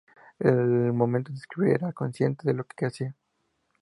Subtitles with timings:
[0.39, 3.15] Al momento de escribir era consciente de lo que hacia.